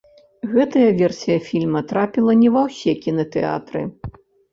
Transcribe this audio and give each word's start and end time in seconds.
Гэтая 0.53 0.85
версія 1.01 1.35
фільма 1.49 1.81
трапіла 1.91 2.33
не 2.39 2.49
ва 2.55 2.63
ўсе 2.69 2.91
кінатэатры. 3.05 3.83